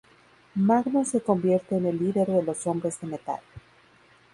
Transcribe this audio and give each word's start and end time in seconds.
Magnus 0.55 1.09
se 1.09 1.21
convierte 1.21 1.77
en 1.77 1.85
el 1.85 1.99
líder 1.99 2.25
de 2.27 2.41
los 2.41 2.65
Hombres 2.65 2.99
de 3.01 3.05
Metal. 3.05 3.39